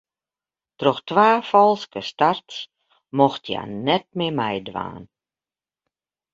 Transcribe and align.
Troch 0.79 1.01
twa 1.09 1.27
falske 1.49 2.01
starts 2.11 2.55
mocht 3.19 3.43
hja 3.49 3.63
net 3.87 4.05
mear 4.17 4.35
meidwaan. 4.39 5.03